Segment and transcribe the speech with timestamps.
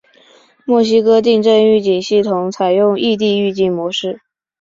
[0.65, 4.19] 墨西哥地震预警系统采用异地预警模式。